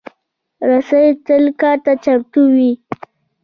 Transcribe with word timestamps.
رسۍ 0.69 1.07
تل 1.25 1.43
کار 1.59 1.77
ته 1.85 1.91
چمتو 2.03 2.41
وي. 2.55 2.71